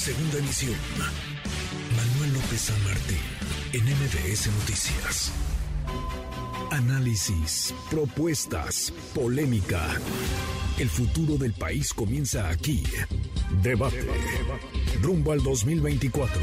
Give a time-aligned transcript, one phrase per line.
[0.00, 0.74] Segunda emisión.
[1.94, 3.18] Manuel López San Martín,
[3.74, 5.30] en MBS Noticias.
[6.70, 9.86] Análisis, propuestas, polémica.
[10.78, 12.82] El futuro del país comienza aquí.
[13.62, 14.06] Debate.
[15.02, 16.40] Rumbo al 2024.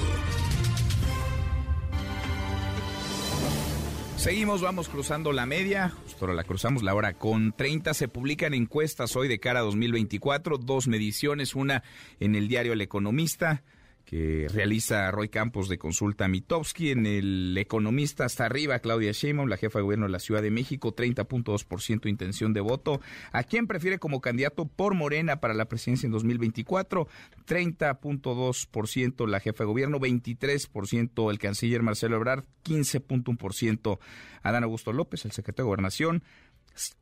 [4.17, 7.93] Seguimos, vamos cruzando la media, justo la cruzamos la hora con 30.
[7.93, 11.83] Se publican encuestas hoy de cara a 2024, dos mediciones, una
[12.19, 13.61] en el diario El Economista,
[14.07, 16.91] que realiza Roy Campos de Consulta Mitowski.
[16.91, 20.49] En el Economista hasta arriba, Claudia Sheinbaum, la jefa de gobierno de la Ciudad de
[20.49, 23.01] México, 30.2% intención de voto.
[23.33, 27.09] ¿A quién prefiere como candidato por Morena para la presidencia en 2024?
[27.45, 33.99] 30.2% la jefa de gobierno, 23% el canciller Marcelo Ebrard, 15.1%
[34.41, 36.23] Adán Augusto López, el secretario de Gobernación,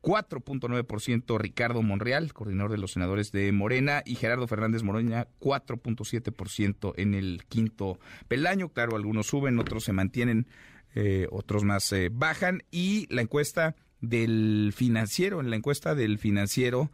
[0.02, 7.14] 4.9% Ricardo Monreal, coordinador de los senadores de Morena, y Gerardo Fernández Moroña, 4.7% en
[7.14, 8.70] el quinto peldaño.
[8.70, 10.46] Claro, algunos suben, otros se mantienen,
[10.94, 12.62] eh, otros más eh, bajan.
[12.70, 16.90] Y la encuesta del financiero, en la encuesta del financiero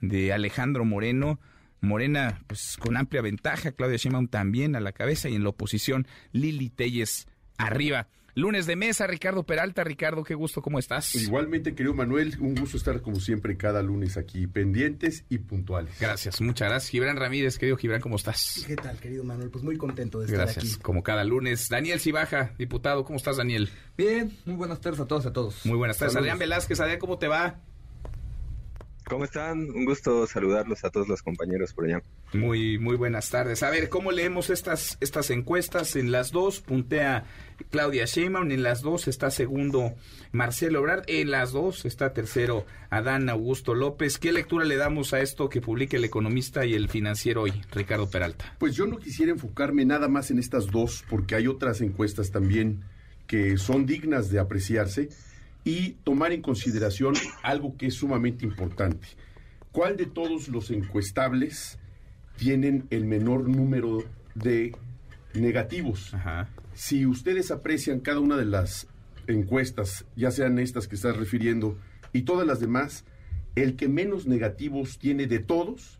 [0.00, 1.40] de Alejandro Moreno,
[1.80, 6.06] Morena, pues con amplia ventaja, Claudia Sheinbaum también a la cabeza y en la oposición
[6.32, 8.08] Lili Telles arriba.
[8.36, 9.82] Lunes de mesa, Ricardo Peralta.
[9.82, 11.14] Ricardo, qué gusto, ¿cómo estás?
[11.14, 15.98] Igualmente, querido Manuel, un gusto estar como siempre cada lunes aquí, pendientes y puntuales.
[15.98, 16.90] Gracias, muchas gracias.
[16.90, 18.62] Gibran Ramírez, querido Gibran, ¿cómo estás?
[18.66, 19.48] ¿Qué tal, querido Manuel?
[19.48, 20.66] Pues muy contento de estar gracias, aquí.
[20.66, 21.70] Gracias, como cada lunes.
[21.70, 23.70] Daniel Cibaja, diputado, ¿cómo estás, Daniel?
[23.96, 25.64] Bien, muy buenas tardes a todos, a todos.
[25.64, 26.14] Muy buenas tardes.
[26.16, 27.62] Adrián Velázquez, Adrián, ¿cómo te va?
[29.08, 29.60] ¿Cómo están?
[29.70, 32.02] Un gusto saludarlos a todos los compañeros por allá.
[32.34, 33.62] Muy, muy buenas tardes.
[33.62, 35.94] A ver, ¿cómo leemos estas, estas encuestas?
[35.94, 37.24] En las dos puntea
[37.70, 39.94] Claudia Sheinbaum, en las dos está segundo
[40.32, 44.18] Marcelo Ebrard, en las dos está tercero Adán Augusto López.
[44.18, 48.08] ¿Qué lectura le damos a esto que publica el economista y el financiero hoy, Ricardo
[48.08, 48.54] Peralta?
[48.58, 52.84] Pues yo no quisiera enfocarme nada más en estas dos, porque hay otras encuestas también
[53.26, 55.08] que son dignas de apreciarse
[55.64, 59.08] y tomar en consideración algo que es sumamente importante.
[59.72, 61.78] ¿Cuál de todos los encuestables
[62.36, 64.04] tienen el menor número
[64.34, 64.74] de
[65.36, 66.14] negativos?
[66.14, 66.48] Ajá.
[66.74, 68.86] Si ustedes aprecian cada una de las
[69.26, 71.78] encuestas, ya sean estas que estás refiriendo
[72.12, 73.04] y todas las demás,
[73.54, 75.98] el que menos negativos tiene de todos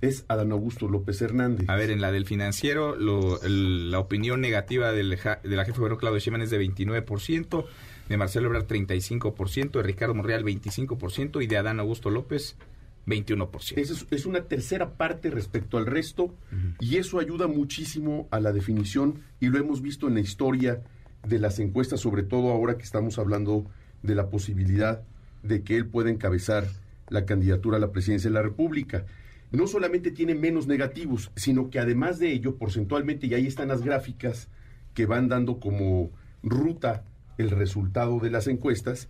[0.00, 1.68] es Adán Augusto López Hernández.
[1.68, 5.72] A ver, en la del financiero, lo, el, la opinión negativa del, de la jefe
[5.72, 7.64] de gobierno Claudio Sheinbaum es de 29%,
[8.08, 12.56] de Marcelo Ebrard 35%, de Ricardo Monreal 25% y de Adán Augusto López
[13.06, 13.74] 21%.
[13.76, 16.76] Es, es una tercera parte respecto al resto uh -huh.
[16.80, 20.82] y eso ayuda muchísimo a la definición y lo hemos visto en la historia
[21.26, 23.66] de las encuestas, sobre todo ahora que estamos hablando
[24.02, 25.02] de la posibilidad
[25.42, 26.66] de que él pueda encabezar
[27.08, 29.06] la candidatura a la presidencia de la República.
[29.52, 33.82] No solamente tiene menos negativos, sino que además de ello, porcentualmente, y ahí están las
[33.82, 34.48] gráficas
[34.94, 36.10] que van dando como
[36.42, 37.04] ruta
[37.38, 39.08] el resultado de las encuestas,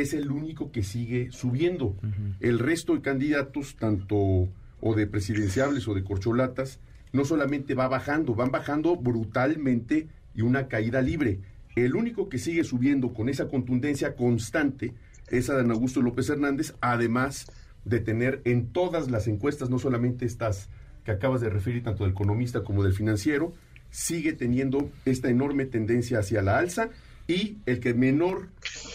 [0.00, 1.86] es el único que sigue subiendo.
[1.86, 2.36] Uh -huh.
[2.40, 4.48] El resto de candidatos, tanto
[4.80, 6.80] o de presidenciables o de corcholatas,
[7.12, 11.40] no solamente va bajando, van bajando brutalmente y una caída libre.
[11.74, 14.94] El único que sigue subiendo con esa contundencia constante
[15.28, 17.46] es Adán Augusto López Hernández, además
[17.84, 20.68] de tener en todas las encuestas, no solamente estas
[21.04, 23.54] que acabas de referir, tanto del economista como del financiero,
[23.90, 26.90] sigue teniendo esta enorme tendencia hacia la alza
[27.28, 28.48] y el que menor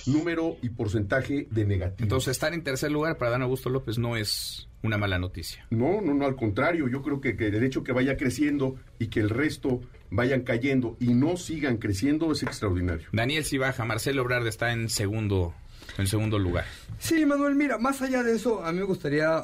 [0.06, 2.02] número y porcentaje de negativos.
[2.02, 5.66] Entonces, estar en tercer lugar para Dan Augusto López no es una mala noticia.
[5.69, 9.08] No, no, no, al contrario, yo creo que, que el hecho que vaya creciendo y
[9.08, 13.08] que el resto vayan cayendo y no sigan creciendo es extraordinario.
[13.12, 15.53] Daniel Cibaja, Marcelo Obrard está en segundo
[15.98, 16.66] en segundo lugar.
[17.00, 19.44] Sí, Manuel, mira, más allá de eso, a mí me gustaría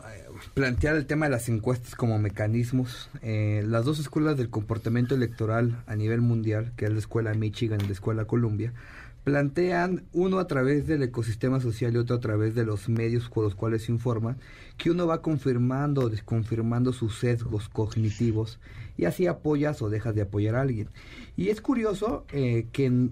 [0.54, 3.10] plantear el tema de las encuestas como mecanismos.
[3.22, 7.80] Eh, las dos escuelas del comportamiento electoral a nivel mundial, que es la escuela Michigan
[7.82, 8.74] y la escuela Columbia,
[9.24, 13.44] plantean uno a través del ecosistema social y otro a través de los medios con
[13.44, 14.38] los cuales se informa,
[14.78, 18.58] que uno va confirmando o desconfirmando sus sesgos cognitivos
[18.96, 20.88] y así apoyas o dejas de apoyar a alguien.
[21.36, 23.10] Y es curioso eh, que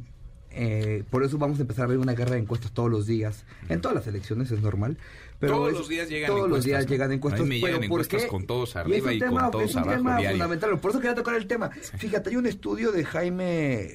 [0.51, 3.43] eh, por eso vamos a empezar a ver una guerra de encuestas todos los días.
[3.67, 4.97] En todas las elecciones es normal.
[5.39, 6.57] Pero todos es, los días llegan todos encuestas.
[6.57, 7.41] los días llegan encuestas.
[7.41, 8.27] A mí me pero ¿por encuestas qué?
[8.27, 10.37] con todos arriba un y, tema, con todos es un abajo tema diario.
[10.37, 10.79] fundamental.
[10.79, 11.69] Por eso quería tocar el tema.
[11.69, 13.89] Fíjate, hay un estudio de Jaime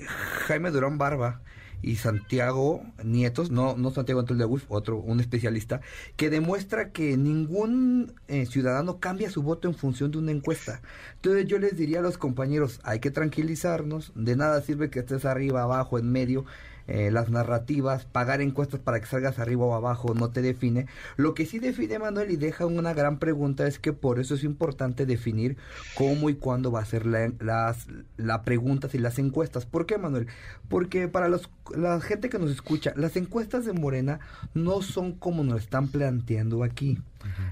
[0.47, 1.41] Jaime Durán Barba
[1.83, 5.81] y Santiago Nietos, no, no Santiago Antonio de Wolf, otro, un especialista,
[6.17, 10.83] que demuestra que ningún eh, ciudadano cambia su voto en función de una encuesta.
[11.15, 15.25] Entonces yo les diría a los compañeros, hay que tranquilizarnos, de nada sirve que estés
[15.25, 16.45] arriba, abajo, en medio,
[16.91, 20.87] eh, las narrativas, pagar encuestas para que salgas arriba o abajo no te define.
[21.17, 24.43] Lo que sí define Manuel y deja una gran pregunta es que por eso es
[24.43, 25.57] importante definir
[25.95, 29.67] cómo y cuándo va a ser la, las la preguntas y las encuestas.
[29.67, 30.27] ¿Por qué Manuel?
[30.69, 34.20] Porque para los, la gente que nos escucha, las encuestas de Morena
[34.55, 36.99] no son como nos están planteando aquí.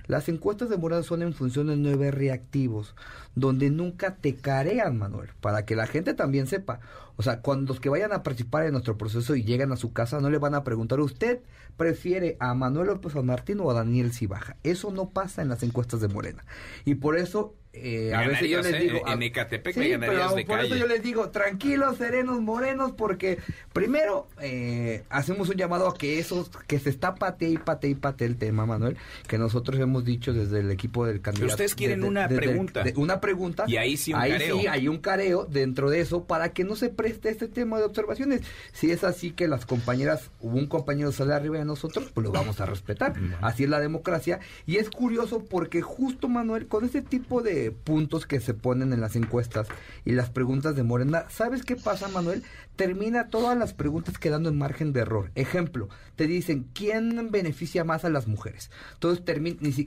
[0.06, 2.94] Las encuestas de Morena son en función de nueve reactivos,
[3.34, 6.80] donde nunca te carean, Manuel, para que la gente también sepa.
[7.16, 9.92] O sea, cuando los que vayan a participar en nuestro proceso y llegan a su
[9.92, 11.40] casa, no le van a preguntar, ¿usted
[11.76, 14.56] prefiere a Manuel López San Martín o a Daniel Cibaja?
[14.62, 16.44] Eso no pasa en las encuestas de Morena.
[16.84, 18.78] Y por eso eh, a veces yo les ¿eh?
[18.78, 22.92] digo en Ecatepec Sí, ganarías pero de por eso yo les digo tranquilos serenos morenos
[22.92, 23.38] porque
[23.72, 27.94] primero eh, hacemos un llamado a que esos que se está pate y pate y
[27.94, 28.96] pate el tema Manuel
[29.26, 31.52] que nosotros hemos dicho desde el equipo del candidato.
[31.52, 32.82] Ustedes quieren desde- una desde el- pregunta.
[32.84, 33.64] de- una pregunta.
[33.66, 34.58] Y ahí sí un careo.
[34.60, 37.84] sí hay un careo dentro de eso para que no se preste este tema de
[37.84, 38.42] observaciones.
[38.72, 42.32] Si es así que las compañeras hubo un compañero sale arriba de nosotros pues lo
[42.32, 43.14] vamos a respetar.
[43.40, 44.40] Así es la democracia.
[44.66, 49.00] Y es curioso porque justo Manuel con ese tipo de puntos que se ponen en
[49.00, 49.68] las encuestas
[50.04, 51.26] y las preguntas de Morena.
[51.28, 52.42] Sabes qué pasa Manuel
[52.76, 55.30] termina todas las preguntas quedando en margen de error.
[55.34, 55.88] Ejemplo
[56.18, 59.22] te dicen quién beneficia más a las mujeres entonces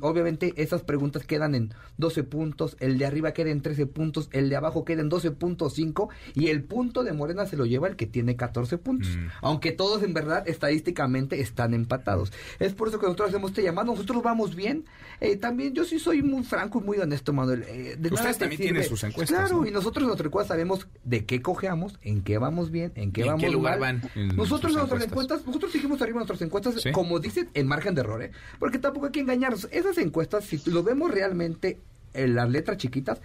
[0.01, 4.49] obviamente esas preguntas quedan en 12 puntos el de arriba queda en 13 puntos el
[4.49, 8.07] de abajo queda en 12.5 y el punto de Morena se lo lleva el que
[8.07, 9.27] tiene 14 puntos Mm.
[9.41, 12.31] aunque todos en verdad estadísticamente están empatados.
[12.59, 14.85] Es por eso que nosotros hacemos este llamado, nosotros vamos bien.
[15.19, 17.63] Eh, también yo sí soy muy franco y muy honesto, Manuel.
[17.67, 19.67] Eh, de Ustedes también tienen sus encuestas, Claro, ¿no?
[19.67, 23.21] y nosotros en nuestra encuesta sabemos de qué cojeamos, en qué vamos bien, en qué
[23.21, 24.01] ¿Y en vamos qué lugar mal.
[24.01, 25.45] van en nosotros sus en nuestras encuestas?
[25.45, 26.91] nosotros seguimos arriba nuestras encuestas, ¿Sí?
[26.91, 28.31] como dicen, en margen de error, ¿eh?
[28.59, 29.67] Porque tampoco hay que engañarnos.
[29.71, 31.79] Esas encuestas, si lo vemos realmente
[32.13, 33.21] en las letras chiquitas,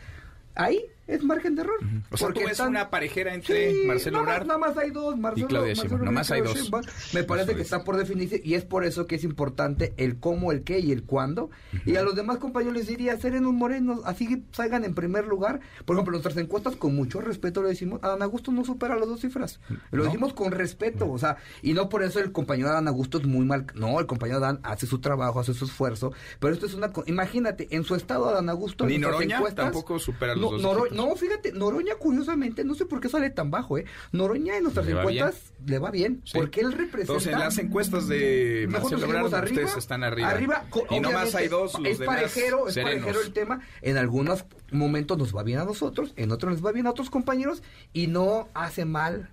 [0.55, 1.79] ahí es margen de error.
[2.11, 4.77] O sea, tú Porque ves están- una parejera entre Sí, Marcelo nada Ebrard Nada más
[4.77, 5.99] hay dos, Marcelo, Claudia Marcelo.
[6.05, 6.55] Nomás hay dos.
[6.57, 6.83] Sheinbaum.
[7.15, 7.67] Me parece que es.
[7.67, 10.93] está por definirse y es por eso que es importante el cómo, el qué y
[10.93, 11.51] el cuándo.
[11.85, 15.61] Y a los demás compañeros les diría, serenos morenos, así salgan en primer lugar.
[15.85, 19.21] Por ejemplo, nuestras encuestas con mucho respeto le decimos, Adán Augusto no supera las dos
[19.21, 19.61] cifras.
[19.91, 20.05] Lo No.
[20.05, 23.45] decimos con respeto, o sea, y no por eso el compañero Adán Augusto es muy
[23.47, 23.67] mal.
[23.75, 26.91] No, el compañero Adán hace su trabajo, hace su esfuerzo, pero esto es una...
[27.07, 28.87] Imagínate, en su estado Adán Augusto...
[28.87, 30.93] Ni Noroña encuestas- tampoco supera los no, dos.
[30.97, 33.85] No, fíjate, Noroña curiosamente, no sé por qué sale tan bajo, ¿eh?
[34.13, 36.33] Noroña en nuestras encuestas le va bien, Sí.
[36.39, 37.01] porque él representa...
[37.13, 40.65] Entonces, en las encuestas de Marcelo Ebrard, arriba, ustedes están arriba.
[40.71, 43.01] co- y nomás hay dos, los es demás parejero, es serenos.
[43.05, 43.61] parejero el tema.
[43.83, 47.11] En algunos momentos nos va bien a nosotros, en otros les va bien a otros
[47.11, 49.31] compañeros y no hace mal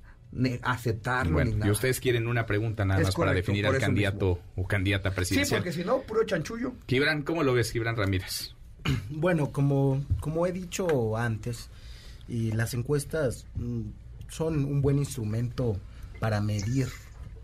[0.64, 1.68] aceptarlo ni nada.
[1.68, 5.16] y ustedes quieren una pregunta nada Es más para definir al candidato o candidata sí,
[5.16, 5.60] presidencial.
[5.62, 6.74] porque si no, puro chanchullo.
[6.88, 8.56] Gibran, ¿cómo lo ves, Gibran Ramírez?
[9.10, 11.70] Bueno, como, como he dicho antes,
[12.28, 13.82] las encuestas mm,
[14.30, 15.78] son un buen instrumento
[16.20, 16.90] para medir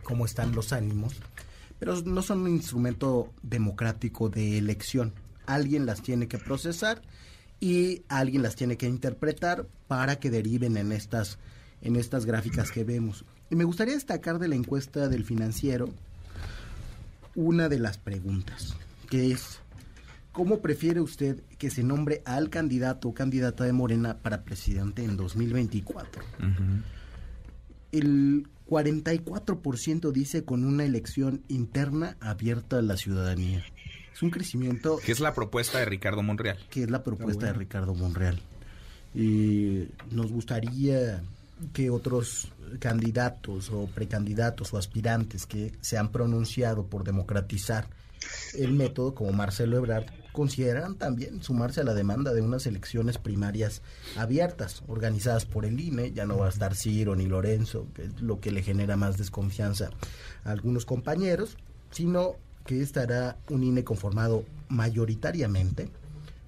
[0.03, 1.13] cómo están los ánimos,
[1.79, 5.13] pero no son un instrumento democrático de elección.
[5.45, 7.01] Alguien las tiene que procesar
[7.59, 11.37] y alguien las tiene que interpretar para que deriven en estas,
[11.81, 13.25] en estas gráficas que vemos.
[13.49, 15.89] Y me gustaría destacar de la encuesta del financiero
[17.35, 18.75] una de las preguntas,
[19.09, 19.59] que es,
[20.31, 25.17] ¿cómo prefiere usted que se nombre al candidato o candidata de Morena para presidente en
[25.17, 26.23] 2024?
[27.91, 33.63] El 44% dice con una elección interna abierta a la ciudadanía.
[34.13, 36.57] Es un crecimiento Que es la propuesta de Ricardo Monreal.
[36.69, 38.39] que es la propuesta de Ricardo Monreal.
[39.15, 41.23] Y nos gustaría
[41.73, 47.87] que otros candidatos o precandidatos o aspirantes que se han pronunciado por democratizar
[48.53, 53.81] el método, como Marcelo Ebrard, consideran también sumarse a la demanda de unas elecciones primarias
[54.17, 58.21] abiertas, organizadas por el INE, ya no va a estar Ciro ni Lorenzo, que es
[58.21, 59.89] lo que le genera más desconfianza
[60.43, 61.57] a algunos compañeros,
[61.91, 65.89] sino que estará un INE conformado mayoritariamente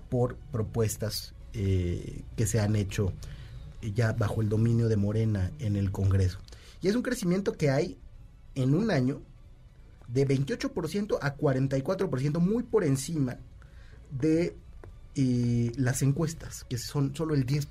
[0.10, 3.14] por propuestas eh, que se han hecho
[3.82, 6.40] eh, ya bajo el dominio de Morena en el Congreso.
[6.82, 7.98] Y es un crecimiento que hay
[8.56, 9.22] en un año
[10.08, 13.38] de 28% a 44%, muy por encima
[14.12, 14.56] de
[15.16, 17.66] eh, las encuestas, que son solo el 10%.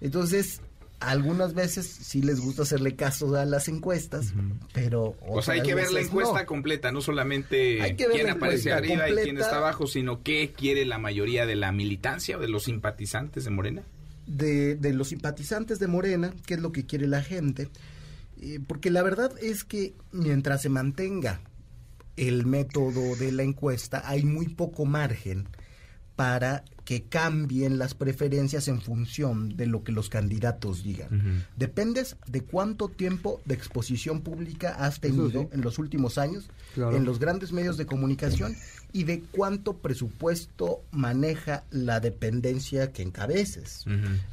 [0.00, 0.60] Entonces,
[1.00, 4.34] algunas veces sí les gusta hacerle caso a las encuestas,
[4.74, 5.16] pero...
[5.26, 6.46] O sea, hay que ver la encuesta no.
[6.46, 10.22] completa, no solamente Hay que ver quién la aparece arriba y quién está abajo, sino
[10.22, 13.82] qué quiere la mayoría de la militancia o de los simpatizantes de Morena.
[14.26, 17.68] de, de los simpatizantes de Morena, qué es lo que quiere la gente,
[18.42, 21.42] Eh, porque la verdad es que mientras se mantenga
[22.20, 25.48] el método de la encuesta, hay muy poco margen
[26.16, 31.46] para que cambien las preferencias en función de lo que los candidatos digan.
[31.56, 37.20] Dependes de cuánto tiempo de exposición pública has tenido en los últimos años en los
[37.20, 38.54] grandes medios de comunicación
[38.92, 43.86] y de cuánto presupuesto maneja la dependencia que encabeces.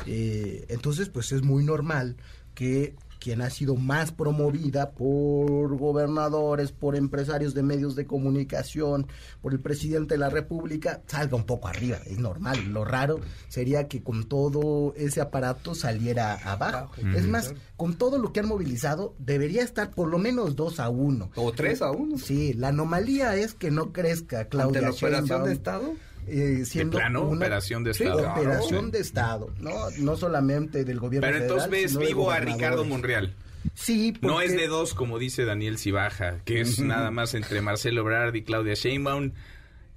[0.06, 2.17] Eh, entonces, pues es muy normal
[2.53, 2.96] que
[3.27, 9.07] quien ha sido más promovida por gobernadores, por empresarios de medios de comunicación,
[9.41, 12.69] por el presidente de la República, salga un poco arriba, es normal.
[12.69, 13.19] Lo raro
[13.50, 16.93] sería que con todo ese aparato saliera abajo.
[17.17, 20.88] Es más, con todo lo que han movilizado, debería estar por lo menos 2 a
[20.88, 21.31] 1.
[21.36, 22.19] O 3 a 1.
[22.19, 25.93] Sí, la anomalía es que no crezca Claudia ¿Ante la operación de Estado?
[26.27, 28.29] Eh, siendo plano, una operación de Estado.
[28.31, 29.89] operación de Estado, ¿no?
[29.98, 32.84] No solamente del gobierno Pero entonces federal, ves vivo a Ricardo.
[32.86, 33.34] Monreal.
[33.74, 37.62] Sí, No porque- es de dos, como dice Daniel Cibaja, que es nada más entre
[37.62, 39.31] Marcelo Ebrard y Claudia Sheinbaum.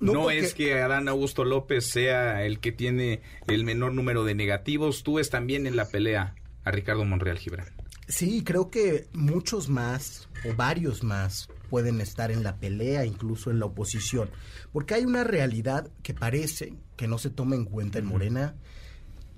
[0.01, 4.25] No, No, porque- es que Adán Augusto López sea el que tiene el menor número
[4.25, 5.03] de negativos.
[5.03, 6.35] Tú ves también en la pelea
[6.65, 7.67] a Ricardo Monreal Gibran.
[8.09, 13.61] Sí, creo que muchos más o varios más pueden estar en la pelea, incluso en
[13.61, 14.29] la oposición,
[14.73, 18.57] porque hay una realidad que parece que no se toma en cuenta en Morena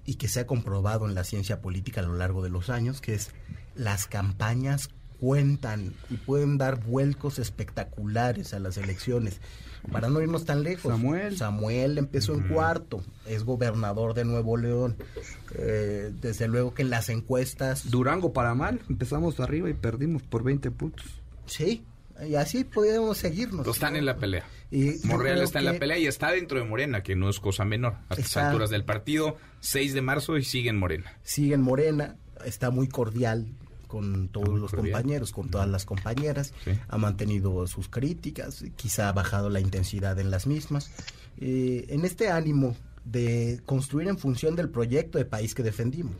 [0.05, 3.01] y que se ha comprobado en la ciencia política a lo largo de los años,
[3.01, 3.31] que es
[3.77, 4.89] las campañas
[5.23, 9.41] cuentan y pueden dar vuelcos espectaculares a las elecciones.
[9.93, 11.37] Para no irnos tan lejos, Samuel.
[11.37, 14.97] Samuel empezó en cuarto, es gobernador de Nuevo León.
[15.55, 20.43] Eh, desde luego que en las encuestas Durango para mal, empezamos arriba y perdimos por
[20.43, 21.07] 20 puntos.
[21.47, 21.85] Sí,
[22.29, 23.61] y así podemos seguirnos.
[23.61, 24.45] Entonces están en la pelea.
[24.71, 27.65] Y Monreal está en la pelea y está dentro de Morena, que no es cosa
[27.65, 27.95] menor.
[28.09, 31.13] A estas alturas del partido, 6 de marzo y sigue en Morena.
[31.23, 33.47] Sigue en Morena, está muy cordial
[33.87, 34.93] con todos Muy los cordial.
[34.95, 36.71] compañeros, con todas las compañeras, Sí.
[36.89, 40.91] ha mantenido sus críticas, quizá ha bajado la intensidad en las mismas.
[41.39, 46.15] Eh, en este ánimo de construir en función del proyecto de país que defendimos.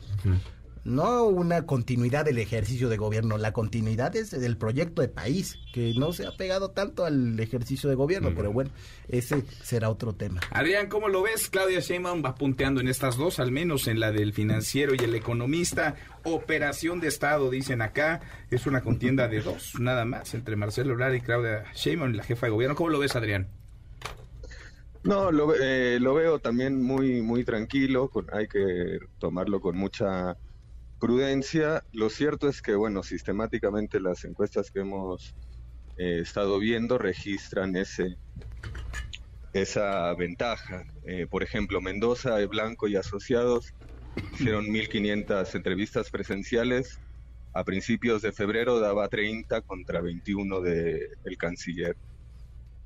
[0.85, 5.93] No una continuidad del ejercicio de gobierno, la continuidad es del proyecto de país, que
[5.97, 8.69] no se ha pegado tanto al ejercicio de gobierno, pero bueno,
[9.07, 10.41] ese será otro tema.
[10.51, 11.49] Adrián, ¿cómo lo ves?
[11.49, 15.15] Claudia Sheinbaum va punteando en estas dos, al menos en la del financiero y el
[15.15, 15.95] economista.
[16.23, 18.19] Operación de Estado, dicen acá.
[18.51, 22.47] Es una contienda de dos, nada más, entre Marcelo Ebrard y Claudia Sheinbaum, la jefa
[22.47, 22.75] de gobierno.
[22.75, 23.47] ¿Cómo lo ves, Adrián?
[25.03, 29.77] No, lo, ve- eh, lo veo también muy, muy tranquilo, con, hay que tomarlo con
[29.77, 30.37] mucha
[31.03, 31.83] prudencia.
[31.91, 35.35] Lo cierto es que, bueno, sistemáticamente las encuestas que hemos
[35.97, 38.15] eh, estado viendo registran ese
[39.51, 40.83] esa ventaja.
[41.05, 43.73] Eh, por ejemplo, Mendoza, Blanco y Asociados
[44.31, 47.01] hicieron 1.500 entrevistas presenciales.
[47.53, 51.95] A principios de febrero daba 30 contra 21 de el canciller.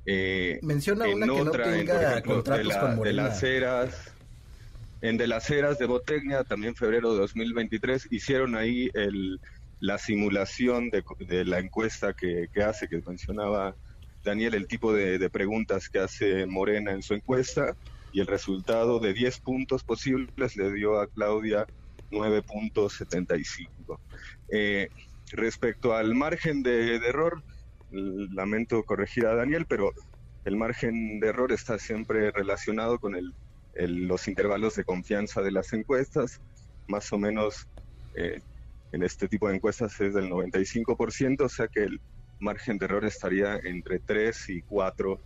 [0.04, 3.12] Eh, Menciona en una que no otra, en, por ejemplo, contratos de, la- con de
[3.12, 4.17] las eras,
[5.00, 9.40] en de las eras de Botecnia, también febrero de 2023, hicieron ahí el,
[9.80, 13.76] la simulación de, de la encuesta que, hace, que mencionaba
[14.24, 17.76] Daniel, el tipo de, preguntas que hace Morena en su encuesta,
[18.12, 21.66] y el resultado de 10 puntos posibles le dio a Claudia
[22.10, 23.98] 9.75.
[24.50, 24.88] Eh,
[25.30, 27.42] respecto al margen de, error,
[27.90, 29.92] lamento corregir a Daniel, pero
[30.44, 33.34] el margen de error está siempre relacionado con el,
[33.78, 36.40] el- los intervalos de confianza de las encuestas,
[36.88, 37.66] más o menos
[38.14, 38.40] eh,
[38.92, 42.00] en este tipo de encuestas es del 95%, o sea que el
[42.40, 45.20] margen de error estaría entre 3 y 4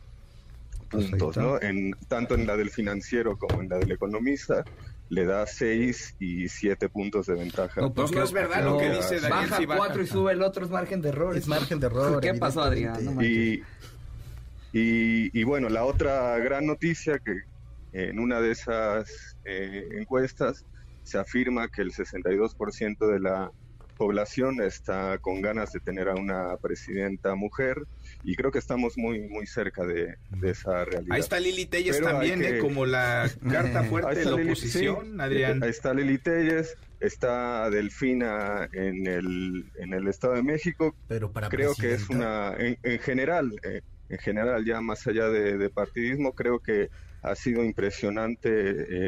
[0.91, 1.37] Pues puntos.
[1.37, 1.61] ¿no?
[1.63, 4.65] En, tanto en la del financiero como en la del economista,
[5.09, 7.81] le da 6 y 7 puntos de ventaja.
[7.81, 9.79] No, Pues no es verdad lo que dice Daniel Baja Cibaja.
[9.79, 11.37] 4 y sube el otro, es margen de error.
[11.37, 12.21] Es margen de error.
[12.21, 13.03] ¿Qué pasó, Adrián?
[13.05, 13.23] No.
[13.23, 13.63] Y,
[14.73, 17.33] y, y bueno, la otra gran noticia que
[17.93, 20.65] en una de esas eh, encuestas
[21.03, 23.51] se afirma que el 62% de la
[23.97, 27.77] población está con ganas de tener a una presidenta mujer
[28.23, 31.15] y creo que estamos muy muy cerca de, de esa realidad.
[31.15, 32.59] Ahí está Lili Telles Pero también, que- ¿eh?
[32.59, 35.63] como la carta fuerte de la Lili- oposición, sí, Adrián.
[35.63, 41.49] Ahí está Lili Telles, está Delfina en el, en el Estado de México, Pero para
[41.49, 45.71] creo que es una, en, en general, eh, en general ya más allá de, de
[45.71, 46.89] partidismo, creo que
[47.23, 48.49] ha sido impresionante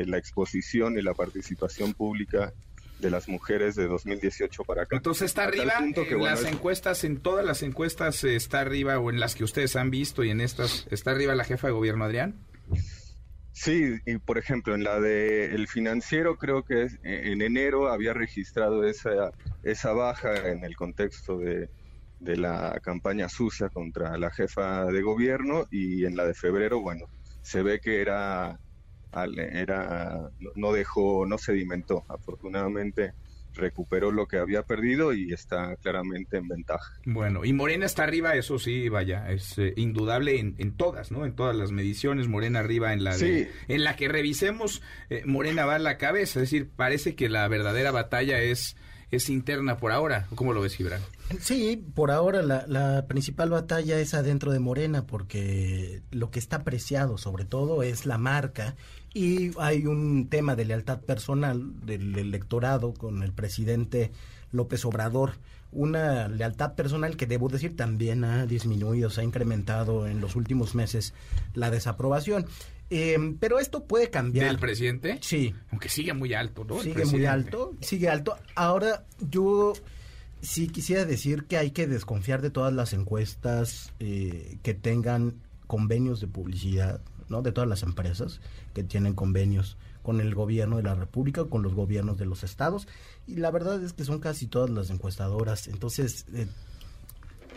[0.00, 2.52] eh, la exposición y la participación pública
[3.00, 4.96] de las mujeres de 2018 para acá.
[4.96, 8.60] Entonces está arriba que, en bueno, las es- encuestas, en todas las encuestas eh, está
[8.60, 11.66] arriba o en las que ustedes han visto y en estas está arriba la jefa
[11.66, 12.34] de gobierno, Adrián.
[13.52, 17.88] Sí, y por ejemplo, en la de el financiero, creo que es- eh, en enero
[17.88, 19.30] había registrado esa,
[19.62, 21.68] esa baja en el contexto de,
[22.20, 27.06] de la campaña sucia contra la jefa de gobierno y en la de febrero, bueno,
[27.44, 28.58] se ve que era
[29.36, 32.04] era no dejó, no sedimentó.
[32.08, 33.12] Afortunadamente
[33.52, 36.92] recuperó lo que había perdido y está claramente en ventaja.
[37.04, 41.24] Bueno, y Morena está arriba, eso sí, vaya, es eh, indudable en, en, todas, ¿no?
[41.24, 45.76] En todas las mediciones, Morena arriba en la en la que revisemos, eh, Morena va
[45.76, 48.76] a la cabeza, es decir, parece que la verdadera batalla es
[49.16, 50.26] es interna por ahora.
[50.34, 51.00] ¿Cómo lo ves, Gibran?
[51.40, 56.56] Sí, por ahora la, la, principal batalla es adentro de Morena, porque lo que está
[56.56, 58.76] apreciado sobre todo es la marca
[59.14, 64.10] y hay un tema de lealtad personal del electorado con el presidente
[64.50, 65.34] López Obrador.
[65.70, 70.74] Una lealtad personal que debo decir también ha disminuido, se ha incrementado en los últimos
[70.74, 71.14] meses
[71.54, 72.46] la desaprobación.
[72.96, 74.46] Eh, pero esto puede cambiar.
[74.46, 75.18] ¿Del presidente?
[75.20, 75.52] Sí.
[75.72, 76.80] Aunque sigue muy alto, ¿no?
[76.80, 78.36] Sigue muy alto, sigue alto.
[78.54, 79.72] Ahora, yo
[80.42, 85.34] sí quisiera decir que hay que desconfiar de todas las encuestas eh, que tengan
[85.66, 87.42] convenios de publicidad ¿no?
[87.42, 88.40] de todas las empresas
[88.74, 92.86] que tienen convenios con el gobierno de la República, con los gobiernos de los estados,
[93.26, 95.66] y la verdad es que son casi todas las encuestadoras.
[95.66, 96.46] Entonces, eh,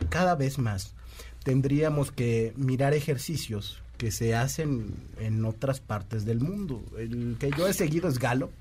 [0.10, 0.96] cada vez más
[1.44, 6.84] tendríamos que mirar ejercicios que se hacen en otras partes del mundo.
[6.98, 8.52] El que yo he seguido es Gallup,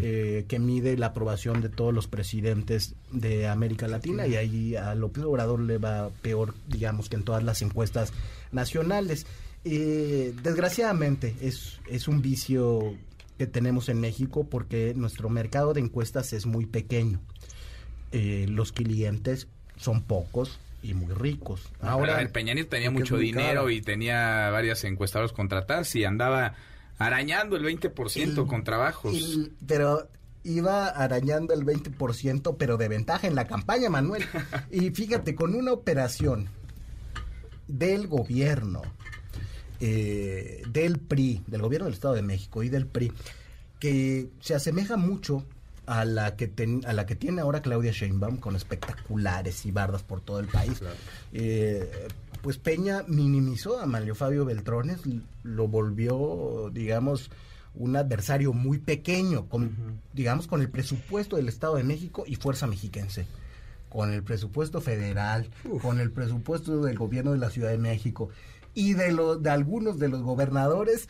[0.00, 4.94] eh, que mide la aprobación de todos los presidentes de América Latina y ahí a
[4.94, 8.12] López Obrador le va peor, digamos, que en todas las encuestas
[8.50, 9.26] nacionales.
[9.64, 12.94] Eh, desgraciadamente es, es un vicio
[13.38, 17.20] que tenemos en México porque nuestro mercado de encuestas es muy pequeño.
[18.10, 19.46] Eh, los clientes
[19.76, 21.68] son pocos y muy ricos.
[21.80, 26.54] Ahora, el Peña Nieto tenía mucho dinero y tenía varias encuestadoras contratadas y andaba
[26.98, 29.38] arañando el 20% con trabajos.
[29.66, 30.08] pero
[30.44, 34.24] iba arañando el 20%, pero de ventaja en la campaña, Manuel.
[34.70, 36.48] y fíjate, con una operación
[37.66, 38.82] del gobierno
[39.80, 43.12] eh, del PRI, del gobierno del Estado de México y del PRI,
[43.78, 45.44] que se asemeja mucho
[45.88, 46.52] a la que
[46.86, 50.80] a la que tiene ahora Claudia Sheinbaum con espectaculares y bardas por todo el país.
[51.32, 52.08] Eh,
[52.42, 55.00] pues Peña minimizó a Mario Fabio Beltrones,
[55.42, 57.30] lo volvió, digamos,
[57.74, 62.66] un adversario muy pequeño, con, digamos, con el presupuesto del Estado de México y Fuerza
[62.66, 63.26] Mexiquense
[63.88, 65.48] con el presupuesto federal,
[65.80, 68.28] con el presupuesto del gobierno de la Ciudad de México
[68.74, 71.08] y de, lo, de algunos de los gobernadores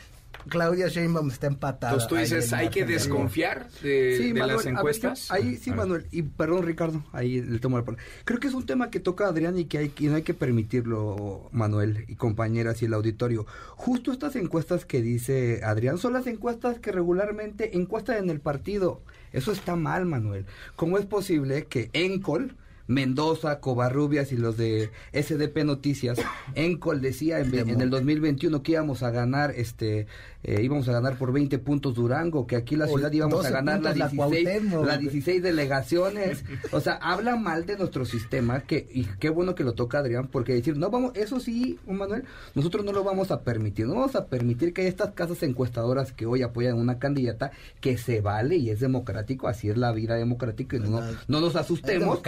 [0.49, 1.93] Claudia Sheinbaum está empatada.
[1.93, 5.31] Entonces tú dices, hay que desconfiar de, las encuestas.
[5.31, 8.05] ahí sí, Manuel, y perdón Ricardo, ahí le tomo la palabra.
[8.25, 11.49] Creo que es un tema que toca Adrián y que, hay, no hay que permitirlo,
[11.53, 13.47] Manuel y compañeras y el auditorio.
[13.77, 19.03] Justo estas encuestas que dice Adrián son las encuestas que regularmente encuestan en el partido.
[19.33, 20.47] Eso está mal, Manuel.
[20.77, 22.57] ¿Cómo es posible que Encol
[22.89, 26.19] Mendoza, Covarrubias y los de SDP Noticias,
[26.55, 30.07] Encol decía en, en, el 2021 que íbamos a ganar este
[30.45, 33.83] eh, íbamos a ganar por 20 puntos Durango, que aquí la ciudad íbamos a ganar
[33.83, 36.45] las 16, la 16 delegaciones.
[36.71, 40.29] O sea, habla mal de nuestro sistema, que y qué bueno que lo toca Adrián,
[40.29, 42.23] porque decir, no vamos, eso sí, Manuel,
[42.55, 46.25] nosotros no lo vamos a permitir, no vamos a permitir que estas casas encuestadoras que
[46.25, 50.77] hoy apoyan una candidata, que se vale y es democrático, así es la vida democrática
[50.77, 52.21] y no, no nos asustemos.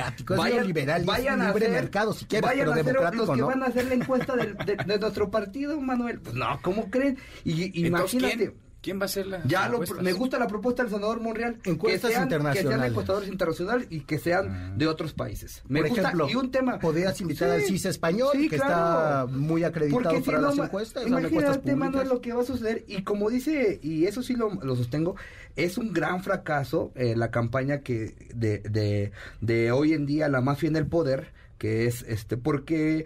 [0.50, 3.66] Vayan, liberal, vayan a hacer, mercado si quieres, vayan a ser los que van a
[3.66, 6.20] hacer la encuesta de, nuestro partido, Manuel.
[6.20, 7.18] Pues no, ¿cómo creen?
[7.44, 8.36] Y, y Imagínate.
[8.36, 11.58] ¿Quién, va a ser la Ya me gusta la propuesta del senador Monreal.
[11.64, 12.62] Encuestas que sean, internacionales.
[12.62, 14.74] Que sean encuestadores internacionales y que sean ah.
[14.76, 15.62] de otros países.
[15.68, 16.78] Me Por ejemplo, y un tema.
[16.78, 21.06] Podrías invitar al CIS español, que está muy acreditado para las encuestas.
[21.06, 22.84] Imagínate, Manuel, lo que va a suceder.
[22.88, 25.16] Y como dice, y eso sí lo, lo sostengo,
[25.56, 30.40] es un gran fracaso eh, la campaña que de, de, de hoy en día, la
[30.40, 33.04] mafia en el poder, que es este, porque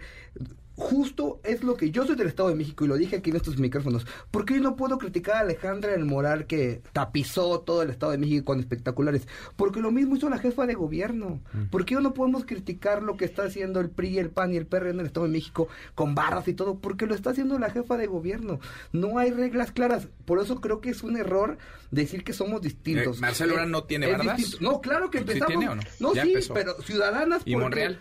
[0.75, 3.37] justo es lo que yo soy del Estado de México y lo dije aquí en
[3.37, 4.05] estos micrófonos.
[4.31, 8.11] ¿Por qué yo no puedo criticar a Alejandra el Moral que tapizó todo el Estado
[8.11, 9.27] de México con espectaculares?
[9.55, 11.41] Porque lo mismo hizo la jefa de gobierno.
[11.71, 14.67] ¿Por qué no podemos criticar lo que está haciendo el PRI, el PAN y el
[14.67, 16.79] PR en el Estado de México con barras y todo?
[16.79, 18.59] Porque lo está haciendo la jefa de gobierno.
[18.91, 20.07] No hay reglas claras.
[20.25, 21.57] Por eso creo que es un error
[21.91, 23.17] decir que somos distintos.
[23.17, 24.59] Eh, Marcelo ahora no tiene barras.
[24.59, 25.47] No, claro que empezamos.
[25.47, 25.81] ¿Sí tiene o no?
[25.99, 27.41] No, sí, pero ciudadanas.
[27.45, 27.99] ¿Y Monreal?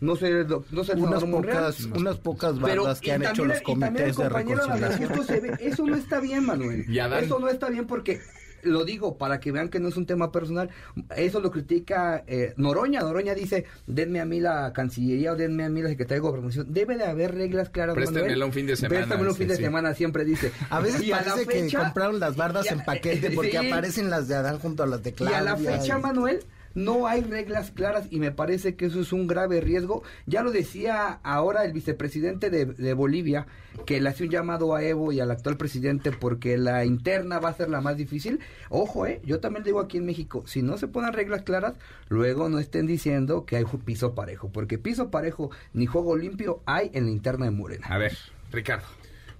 [0.00, 4.28] No sé, no sé unas pocas, unas pocas bandas que han hecho los comités de
[4.28, 5.58] reconciliación.
[5.60, 6.84] eso no está bien, Manuel.
[7.18, 8.20] Eso no está bien porque
[8.62, 10.70] lo digo para que vean que no es un tema personal.
[11.16, 13.00] Eso lo critica eh, Noroña.
[13.00, 16.72] Noroña dice, denme a mí la Cancillería o denme a mí la Secretaría de Gobernación.
[16.72, 18.98] Debe de haber reglas claras, Préstemelo un fin de semana.
[18.98, 20.52] Préstamelo un fin de semana, siempre dice.
[20.70, 24.82] A veces parece que compraron las bardas en paquete porque aparecen las de Adán junto
[24.82, 25.38] a las de Claudia.
[25.38, 26.40] Y a la fecha, Manuel,
[26.78, 30.04] no hay reglas claras y me parece que eso es un grave riesgo.
[30.26, 33.46] Ya lo decía ahora el vicepresidente de, de Bolivia,
[33.84, 37.48] que le hace un llamado a Evo y al actual presidente porque la interna va
[37.48, 38.38] a ser la más difícil.
[38.68, 41.74] Ojo, eh, yo también digo aquí en México, si no se ponen reglas claras,
[42.08, 46.90] luego no estén diciendo que hay piso parejo, porque piso parejo ni juego limpio hay
[46.94, 47.86] en la interna de Morena.
[47.88, 48.16] A ver,
[48.52, 48.86] Ricardo.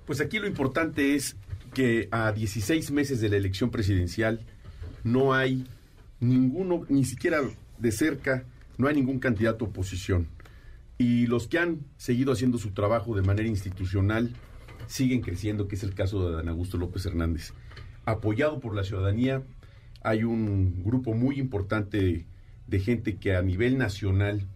[0.07, 1.37] Pues aquí lo importante es
[1.73, 4.41] que a 16 meses de la elección presidencial
[5.05, 5.67] no hay
[6.21, 7.41] ninguno, ni siquiera
[7.79, 8.45] de cerca,
[8.77, 10.29] no hay ningún candidato oposición.
[10.99, 14.31] Y los que han seguido haciendo su trabajo de manera institucional
[14.87, 17.53] siguen creciendo, que es el caso de Dan Augusto López Hernández.
[18.05, 19.43] Apoyado por la ciudadanía,
[20.03, 22.27] hay un grupo muy importante
[22.67, 24.47] de gente que a nivel nacional,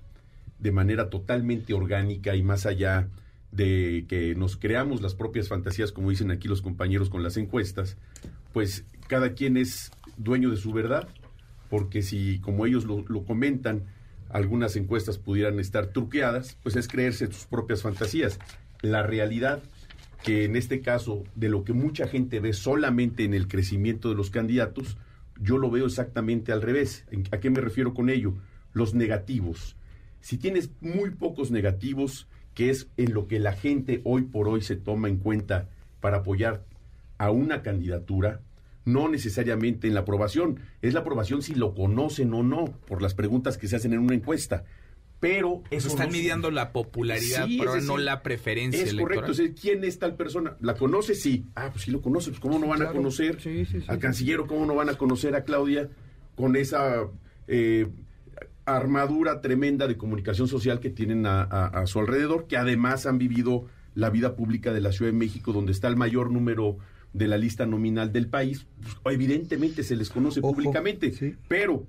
[0.59, 3.09] de manera totalmente orgánica y más allá
[3.51, 7.97] de que nos creamos las propias fantasías, como dicen aquí los compañeros con las encuestas,
[8.53, 11.09] pues cada quien es dueño de su verdad,
[11.73, 13.85] porque si, como ellos lo, comentan,
[14.29, 18.39] algunas encuestas pudieran estar truqueadas, pues es creerse sus propias fantasías.
[18.83, 19.63] La realidad
[20.23, 24.17] que en este caso, de lo que mucha gente ve solamente en el crecimiento de
[24.17, 24.99] los candidatos,
[25.41, 27.07] yo lo veo exactamente al revés.
[27.31, 28.35] ¿A qué me refiero con ello?
[28.75, 29.75] Los negativos.
[30.21, 34.61] Si tienes muy pocos negativos, que es en lo que la gente hoy por hoy
[34.61, 35.71] se toma en cuenta
[36.03, 36.67] para apoyar
[37.17, 38.43] a una candidatura,
[38.85, 43.15] no necesariamente en la aprobación, es la aprobación si lo conocen o no, por las
[43.15, 44.65] preguntas que se hacen en una encuesta.
[45.21, 50.01] Pero eso están midiendo la popularidad, pero no la preferencia es correcto, es quién es
[50.01, 50.57] tal persona.
[50.61, 51.15] ¿La conoce?
[51.15, 51.47] Sí.
[51.55, 53.39] Ah, pues sí lo conoce, pues cómo no van a conocer
[53.87, 55.89] al canciller, cómo no van a conocer a Claudia
[56.35, 57.07] con esa
[57.47, 57.87] eh,
[58.65, 64.11] armadura tremenda de comunicación social que tienen a, su alrededor, que además han vivido la
[64.11, 66.79] vida pública de la Ciudad de México, donde está el mayor número
[67.13, 71.87] de la lista nominal del país, pues, evidentemente se les conoce públicamente, pero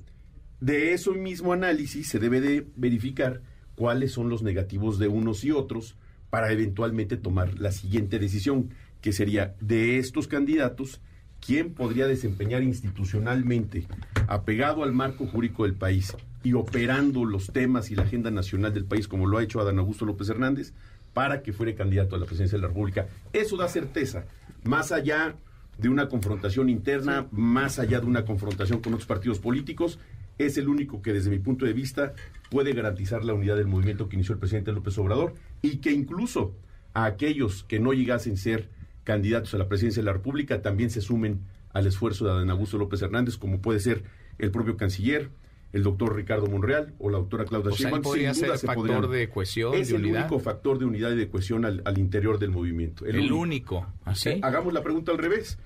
[0.59, 3.41] de eso mismo análisis se debe de verificar
[3.75, 5.95] cuáles son los negativos de unos y otros
[6.29, 8.69] para eventualmente tomar la siguiente decisión,
[9.01, 11.01] que sería de estos candidatos,
[11.45, 13.85] quién podría desempeñar institucionalmente,
[14.27, 18.85] apegado al marco jurídico del país y operando los temas y la agenda nacional del
[18.85, 20.73] país, como lo ha hecho Adán Augusto López Hernández,
[21.13, 23.07] para que fuere candidato a la presidencia de la República.
[23.31, 24.25] Eso da certeza,
[24.63, 25.35] más allá
[25.77, 29.99] de una confrontación interna, más allá de una confrontación con otros partidos políticos,
[30.37, 32.13] es el único que desde mi punto de vista
[32.49, 36.55] puede garantizar la unidad del movimiento que inició el presidente López Obrador y que incluso
[36.93, 38.69] a aquellos que no llegasen a ser
[39.03, 42.77] candidatos a la presidencia de la República también se sumen al esfuerzo de Adán Augusto
[42.77, 44.03] López Hernández, como puede ser
[44.37, 45.29] el propio canciller,
[45.73, 48.03] el doctor Ricardo Monreal o la doctora Claudia o Sheinbaum.
[48.03, 51.97] podría ser factor de cohesión, es el único factor de unidad y de cohesión al,
[51.97, 53.05] interior del movimiento.
[53.05, 53.87] El, único.
[54.05, 54.39] ¿Así?
[54.43, 55.57] Hagamos la pregunta al revés.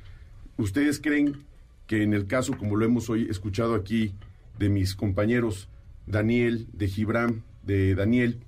[0.57, 1.43] ¿Ustedes creen
[1.85, 4.15] que en el caso, como lo hemos hoy escuchado aquí
[4.57, 5.69] de mis compañeros
[6.05, 8.39] Daniel, de Gibran, de Daniel,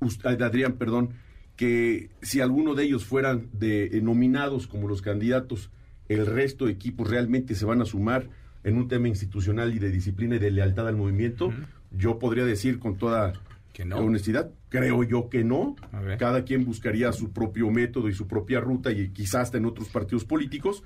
[0.00, 1.10] de Adrián, perdón,
[1.56, 5.70] que si alguno de ellos fueran de, eh, nominados como los candidatos,
[6.08, 8.28] el resto de equipos realmente se van a sumar
[8.64, 11.52] en un tema institucional y de disciplina y de lealtad al movimiento,
[11.90, 13.32] yo podría decir con toda
[13.94, 15.76] honestidad, creo yo que no.
[16.18, 19.88] Cada quien buscaría su propio método y su propia ruta y quizás hasta en otros
[19.88, 20.82] partidos políticos.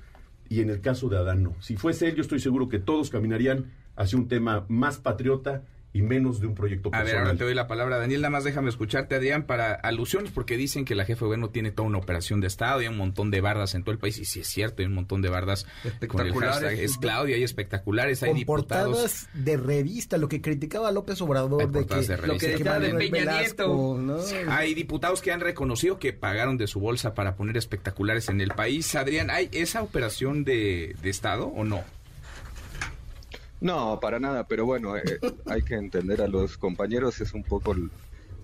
[0.47, 1.55] Y en el caso de Adán no.
[1.59, 5.63] Si fuese él, yo estoy seguro que todos caminarían hacia un tema más patriota
[5.95, 7.07] y menos de un proyecto personal.
[7.07, 8.19] A ver, ahora te doy la palabra, Daniel.
[8.19, 11.71] Nada más déjame escucharte, Adrián, para alusiones, porque dicen que la jefe de gobierno tiene
[11.71, 14.17] toda una operación de Estado y un montón de bardas en todo el país.
[14.17, 15.65] Y sí es cierto, hay un montón de bardas
[16.09, 16.73] con el hashtag.
[16.79, 19.27] Es Claudia, hay espectaculares, hay diputados.
[19.33, 23.97] de revista, lo que criticaba López Obrador de que, de lo que de Peña Nieto.
[24.49, 28.49] Hay diputados que han reconocido que pagaron de su bolsa para poner espectaculares en el
[28.49, 28.95] país.
[28.95, 31.85] Adrián, ¿hay esa operación de, de Estado o no?
[33.61, 35.03] No, para nada, pero bueno, eh,
[35.45, 37.75] hay que entender a los compañeros, es un poco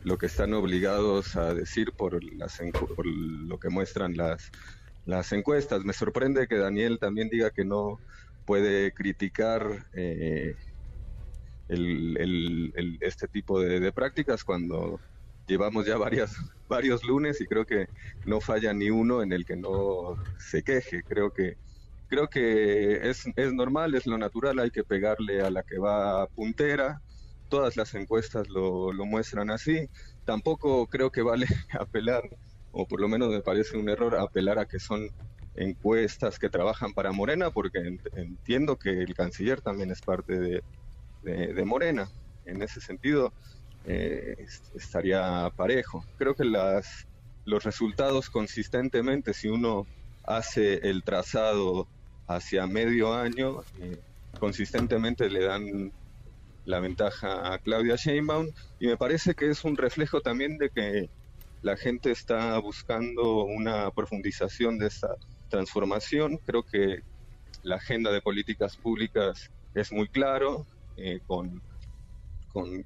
[0.03, 2.59] lo que están obligados a decir por, las,
[2.95, 4.51] por lo que muestran las,
[5.05, 5.83] las encuestas.
[5.83, 7.99] Me sorprende que Daniel también diga que no
[8.45, 10.55] puede criticar eh,
[11.67, 14.99] el, este tipo de, prácticas cuando
[15.47, 16.35] llevamos ya varias,
[16.67, 17.87] varios lunes y creo que
[18.25, 21.03] no falla ni uno en el que no se queje.
[21.03, 21.57] Creo que
[22.11, 26.27] creo que es, es normal, es lo natural, hay que pegarle a la que va
[26.27, 27.01] puntera.
[27.47, 29.87] Todas las encuestas lo, lo muestran así.
[30.25, 31.47] Tampoco creo que vale
[31.79, 32.23] apelar,
[32.73, 35.09] o por lo menos me parece un error, apelar a que son
[35.55, 37.79] encuestas que trabajan para Morena, porque
[38.13, 40.63] entiendo que el canciller también es parte de,
[41.23, 42.09] de, Morena.
[42.43, 43.31] En ese sentido,
[43.85, 44.35] eh,
[44.75, 46.03] estaría parejo.
[46.17, 47.07] Creo que las,
[47.45, 49.87] los resultados consistentemente, si uno
[50.25, 51.87] hace el trazado
[52.35, 53.97] hacia medio año, eh,
[54.39, 55.91] consistentemente le dan
[56.65, 58.47] la ventaja a Claudia Sheinbaum
[58.79, 61.09] y me parece que es un reflejo también de que
[61.61, 65.15] la gente está buscando una profundización de esta
[65.49, 66.37] transformación.
[66.45, 67.03] Creo que
[67.63, 70.65] la agenda de políticas públicas es muy claro,
[70.97, 71.61] eh, con,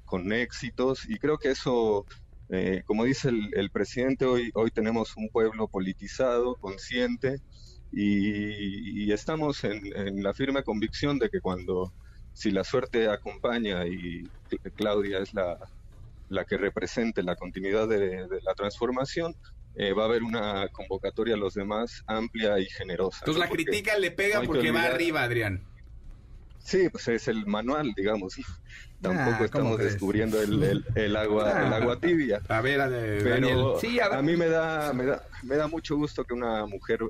[0.04, 2.06] con, éxitos, y creo que eso,
[2.50, 7.40] eh, como dice el, presidente, hoy, hoy tenemos un pueblo politizado, consciente,
[7.92, 11.92] y, estamos en, la firme convicción de que cuando,
[12.32, 14.28] si la suerte acompaña y
[14.74, 15.58] Claudia es la,
[16.28, 19.34] la que represente la continuidad de, la transformación,
[19.76, 23.18] eh, va a haber una convocatoria a los demás amplia y generosa.
[23.20, 25.62] Entonces la crítica le pega porque va arriba, Adrián.
[26.58, 28.34] Sí, pues es el manual, digamos.
[29.00, 32.40] Tampoco ah, estamos descubriendo el, el, agua el agua tibia.
[32.48, 32.80] A ver,
[33.22, 33.78] Pero
[34.10, 37.00] a, mí me da, me da me da mucho gusto que una mujer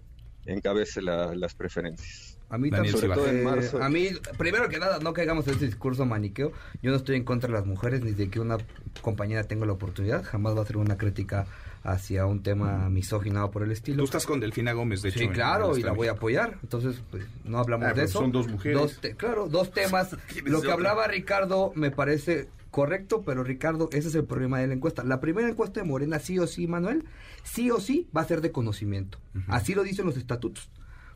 [0.46, 2.38] encabece las preferencias.
[2.48, 3.82] A mí también, sobre todo en marzo.
[3.82, 6.52] A mí, primero que nada, no caigamos en ese discurso maniqueo.
[6.80, 8.59] Yo no estoy en contra de las mujeres ni de que una
[9.02, 10.22] compañera tenga la oportunidad.
[10.22, 11.46] Jamás va a ser una crítica
[11.82, 13.98] hacia un tema misógino por el estilo.
[13.98, 15.18] Tú estás con Delfina Gómez, de hecho.
[15.18, 16.59] Sí, claro, y la voy a apoyar.
[16.62, 18.20] Entonces, pues, no hablamos ah, de eso.
[18.20, 19.00] Son dos mujeres.
[19.16, 20.16] claro, dos temas.
[20.44, 24.74] Lo que hablaba Ricardo me parece correcto, pero Ricardo, ese es el problema de la
[24.74, 25.05] encuesta.
[25.05, 27.05] La primera encuesta de Morena, sí o sí, Manuel,
[27.42, 29.18] sí o sí va a ser de conocimiento.
[29.48, 30.70] Así lo dicen los estatutos.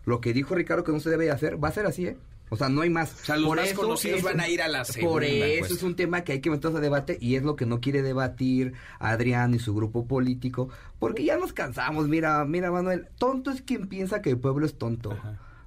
[0.04, 2.16] Lo que dijo Ricardo que no se debe hacer, va a ser así, ¿eh?
[2.52, 3.14] O sea, no hay más.
[3.14, 5.12] O sea, los más conocidos van a ir a la segunda.
[5.12, 7.64] Por eso es un tema que hay que meterse a debate y es lo que
[7.64, 12.08] no quiere debatir Adrián y su grupo político, porque ya nos cansamos.
[12.08, 15.16] Mira, mira, Manuel, tonto es quien piensa que el pueblo es tonto.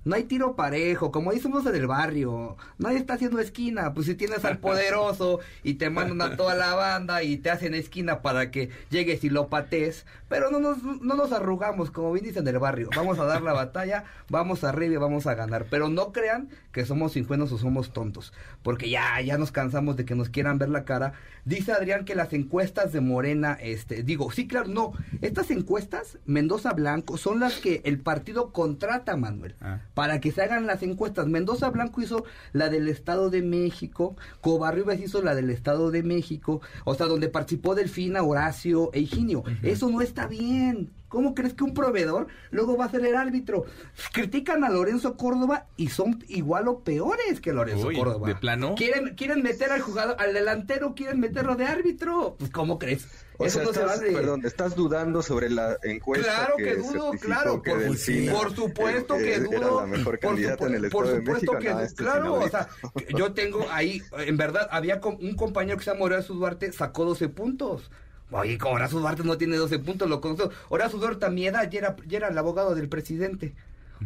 [0.05, 2.57] No hay tiro parejo, como decimos en el barrio.
[2.77, 3.93] Nadie está haciendo esquina.
[3.93, 7.73] Pues si tienes al poderoso y te mandan a toda la banda y te hacen
[7.73, 10.05] esquina para que llegues y lo patees.
[10.27, 12.89] Pero no nos, no nos arrugamos, como bien dicen en el barrio.
[12.95, 15.67] Vamos a dar la batalla, vamos arriba y vamos a ganar.
[15.69, 18.33] Pero no crean que somos ingenuos o somos tontos.
[18.61, 21.13] Porque ya, ya nos cansamos de que nos quieran ver la cara.
[21.45, 24.91] Dice Adrián que las encuestas de Morena, este, digo, sí, claro, no.
[25.21, 29.55] Estas encuestas, Mendoza Blanco, son las que el partido contrata, Manuel.
[29.61, 31.27] Ah para que se hagan las encuestas.
[31.27, 36.61] Mendoza Blanco hizo la del Estado de México, Covarrubias hizo la del Estado de México,
[36.85, 39.43] o sea, donde participó Delfina, Horacio e Higinio.
[39.61, 40.91] Eso no está bien.
[41.13, 43.65] ¿Cómo crees que un proveedor luego va a ser el árbitro?
[44.13, 48.27] Critican a Lorenzo Córdoba y son igual o peores que Lorenzo Córdoba.
[48.27, 48.73] ¿De plano?
[48.73, 52.35] Quieren, quieren meter al jugador, al delantero, quieren meterlo de árbitro.
[52.39, 53.07] Pues, ¿cómo crees?
[53.37, 56.33] Eso no estás, se Perdón, estás dudando sobre la encuesta.
[56.33, 57.61] Claro que, dudo, claro.
[57.61, 59.81] por, por, supuesto que dudo.
[59.81, 62.69] la mejor candidata en el Por supuesto que claro, o sea,
[63.15, 67.29] yo tengo ahí, en verdad, había un compañero que se llama Horacio Duarte, sacó 12
[67.29, 67.91] puntos.
[68.35, 70.49] Oye, Horacio Duarte no tiene 12 puntos, lo conozco.
[70.69, 73.53] Horacio Duarte a mi edad ya era, ya era el abogado del presidente.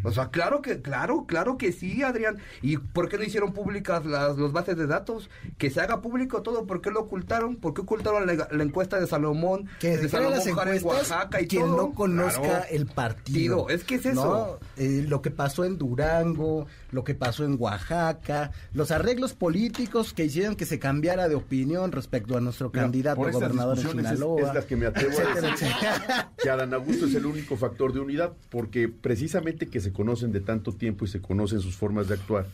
[0.03, 2.37] O sea, claro que, claro, claro que sí, Adrián.
[2.61, 5.29] ¿Y por qué no hicieron públicas las los bases de datos?
[5.57, 6.65] Que se haga público todo.
[6.65, 7.55] ¿Por qué lo ocultaron?
[7.55, 9.69] ¿Por qué ocultaron la, encuesta de Salomón?
[9.79, 13.69] Que de Salomón en Oaxaca y quien no conozca el partido.
[13.69, 14.59] Es que es eso.
[14.77, 20.25] Eh, lo que pasó en Durango, lo que pasó en Oaxaca, los arreglos políticos que
[20.25, 24.49] hicieron que se cambiara de opinión respecto a nuestro candidato a gobernador en Sinaloa.
[24.49, 25.67] Es, las que me atrevo a decir
[26.41, 30.41] que Adán Augusto es el único factor de unidad, porque precisamente que se conocen de
[30.41, 32.47] tanto tiempo y se conocen sus formas de actuar,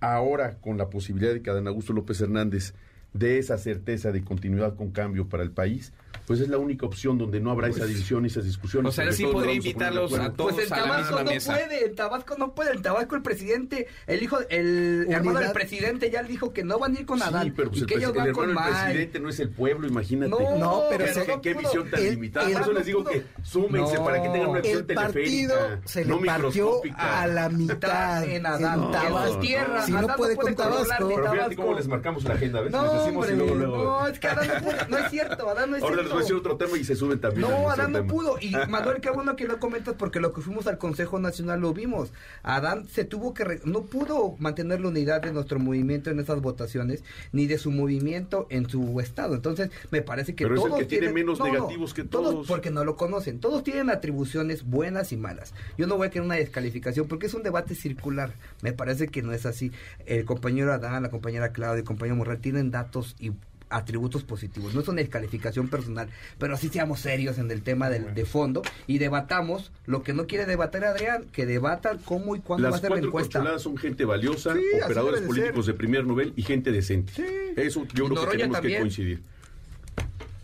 [0.00, 2.74] ahora con la posibilidad de que Adán Augusto López Hernández
[3.12, 5.92] dé esa certeza de continuidad con cambio para el país,
[6.26, 8.90] pues es la única opción donde no habrá esa pues, división y esas discusiones.
[8.90, 12.54] O sea, sí podría invitarlos a, todos pues en Tabasco no puede, en Tabasco no
[12.54, 16.78] puede, en Tabasco el presidente, el hijo, el hermano del presidente ya dijo que no
[16.78, 17.46] van a ir con Adán.
[17.46, 20.30] Sí, pero pues y que ellos van con el presidente no es el pueblo, imagínate.
[20.30, 21.04] No, pero,
[21.42, 22.48] qué, visión tan limitada.
[22.48, 25.08] Por eso les digo que súmense para que tengan una visión teleférica.
[25.08, 28.90] El partido se le partió a la mitad en Adán.
[28.90, 29.40] Tabasco.
[29.40, 31.08] Tierra, si no puede con Tabasco.
[31.08, 32.72] Pero fíjate cómo les marcamos la agenda, ¿ves?
[32.72, 33.84] Les decimos y luego luego.
[33.84, 34.48] No, es que Adán
[34.88, 37.48] no es cierto, Adán no es cierto decir otro tema y se suben también.
[37.48, 38.36] No, Adán no pudo.
[38.40, 41.72] Y Manuel, qué bueno que lo comentas porque lo que fuimos al Consejo Nacional lo
[41.72, 42.12] vimos.
[42.42, 43.60] Adán se tuvo que...
[43.64, 48.46] no pudo mantener la unidad de nuestro movimiento en esas votaciones, ni de su movimiento
[48.50, 49.34] en su estado.
[49.34, 52.46] Entonces, me parece que Pero todos es el que tiene menos negativos que todos.
[52.46, 53.40] Porque no lo conocen.
[53.40, 55.54] Todos tienen atribuciones buenas y malas.
[55.78, 58.32] Yo no voy a querer una descalificación porque es un debate circular.
[58.62, 59.72] Me parece que no es así.
[60.06, 63.32] El compañero Adán, la compañera Claudia, el compañero Morral tienen datos y
[63.70, 64.74] atributos positivos.
[64.74, 68.62] No es una descalificación personal, pero así seamos serios en el tema del, de fondo
[68.86, 72.76] y debatamos lo que no quiere debatir Adrián, que debatan cómo y cuándo Las va
[72.76, 73.58] a ser la encuesta.
[73.58, 74.54] son gente valiosa,
[74.84, 77.12] operadores políticos de primer nivel y gente decente.
[77.56, 79.22] Eso yo creo que tenemos que coincidir.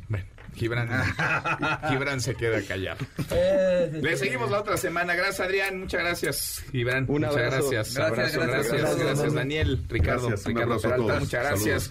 [0.08, 0.88] Bueno, Gibran,
[1.88, 2.98] Gibran se queda callado.
[3.92, 5.14] Le seguimos la otra semana.
[5.14, 5.80] Gracias, Adrián.
[5.80, 7.06] Muchas gracias, Gibran.
[7.06, 7.94] Muchas gracias.
[7.94, 11.90] Gracias, gracias, Daniel, Ricardo, gracias, Ricardo Muchas gracias.